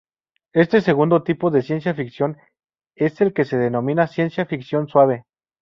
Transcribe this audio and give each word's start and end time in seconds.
Este 0.53 0.81
segundo 0.81 1.21
tipo 1.21 1.51
de 1.51 1.61
ciencia 1.61 1.93
ficción 1.93 2.39
es 2.95 3.21
el 3.21 3.33
que 3.33 3.45
se 3.45 3.57
denomina 3.59 4.07
"ciencia 4.07 4.47
ficción 4.47 4.87
suave". 4.87 5.25